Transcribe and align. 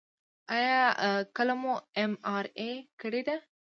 ایا 0.55 0.81
کله 1.35 1.53
مو 1.61 1.73
ام 2.01 2.11
آر 2.35 2.45
آی 2.63 2.71
کړې 3.01 3.21
ده؟ 3.27 3.35